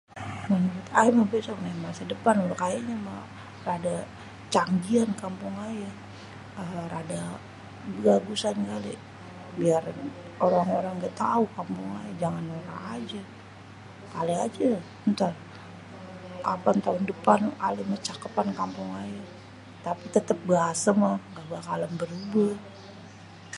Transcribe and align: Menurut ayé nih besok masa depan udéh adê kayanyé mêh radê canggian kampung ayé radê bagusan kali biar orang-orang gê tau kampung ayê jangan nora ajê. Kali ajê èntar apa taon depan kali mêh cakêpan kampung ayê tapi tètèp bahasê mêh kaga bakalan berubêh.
Menurut 0.51 0.87
ayé 0.99 1.09
nih 1.17 1.27
besok 1.33 1.57
masa 1.85 2.03
depan 2.13 2.35
udéh 2.43 2.55
adê 2.55 2.61
kayanyé 2.61 2.95
mêh 3.07 3.25
radê 3.67 3.95
canggian 4.53 5.09
kampung 5.21 5.55
ayé 5.69 5.89
radê 6.93 7.19
bagusan 8.05 8.55
kali 8.71 8.93
biar 9.57 9.83
orang-orang 10.45 10.95
gê 11.03 11.09
tau 11.23 11.41
kampung 11.57 11.89
ayê 11.99 12.11
jangan 12.21 12.43
nora 12.49 12.75
ajê. 12.95 13.21
Kali 14.13 14.33
ajê 14.45 14.67
èntar 15.07 15.33
apa 16.53 16.69
taon 16.85 17.03
depan 17.11 17.39
kali 17.61 17.81
mêh 17.91 18.01
cakêpan 18.07 18.47
kampung 18.59 18.89
ayê 19.03 19.21
tapi 19.85 20.03
tètèp 20.15 20.39
bahasê 20.49 20.91
mêh 21.01 21.15
kaga 21.35 21.49
bakalan 21.53 21.93
berubêh. 21.99 22.55